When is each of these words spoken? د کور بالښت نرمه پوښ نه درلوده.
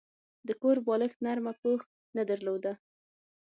د 0.47 0.49
کور 0.61 0.77
بالښت 0.87 1.17
نرمه 1.25 1.53
پوښ 1.61 1.81
نه 2.15 2.23
درلوده. 2.29 2.73